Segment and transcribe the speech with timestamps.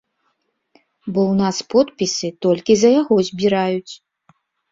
[1.13, 3.93] Бо ў нас подпісы толькі за яго збіраюць.